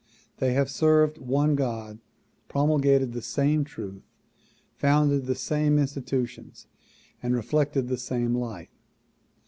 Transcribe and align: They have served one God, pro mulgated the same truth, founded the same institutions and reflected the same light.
They 0.39 0.53
have 0.53 0.71
served 0.71 1.19
one 1.19 1.53
God, 1.53 1.99
pro 2.47 2.65
mulgated 2.65 3.11
the 3.13 3.21
same 3.21 3.63
truth, 3.63 4.01
founded 4.75 5.27
the 5.27 5.35
same 5.35 5.77
institutions 5.77 6.65
and 7.21 7.35
reflected 7.35 7.87
the 7.87 7.97
same 7.97 8.33
light. 8.33 8.71